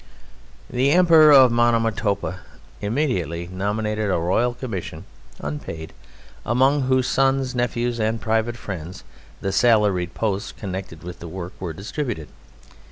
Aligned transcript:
The 0.67 0.89
Emperor 0.89 1.31
of 1.31 1.51
Monomotopa 1.51 2.39
immediately 2.81 3.45
nominated 3.45 4.09
a 4.09 4.17
Royal 4.17 4.55
Commission 4.55 5.05
(unpaid), 5.39 5.93
among 6.43 6.81
whose 6.87 7.07
sons, 7.07 7.53
nephews, 7.53 7.99
and 7.99 8.19
private 8.19 8.57
friends 8.57 9.03
the 9.41 9.51
salaried 9.51 10.15
posts 10.15 10.53
connected 10.53 11.03
with 11.03 11.19
the 11.19 11.27
work 11.27 11.53
were 11.61 11.71
distributed. 11.71 12.29